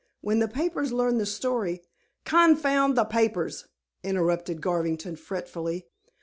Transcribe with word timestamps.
When 0.21 0.39
the 0.39 0.47
papers 0.47 0.91
learn 0.91 1.19
the 1.19 1.27
story" 1.27 1.83
"Confound 2.25 2.97
the 2.97 3.03
papers!" 3.05 3.67
interrupted 4.03 4.59
Garvington 4.59 5.15
fretfully. 5.15 5.85